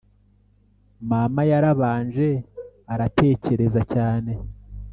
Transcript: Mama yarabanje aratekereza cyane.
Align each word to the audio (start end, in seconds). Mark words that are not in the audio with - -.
Mama 1.09 1.41
yarabanje 1.51 2.27
aratekereza 2.93 3.81
cyane. 3.93 4.31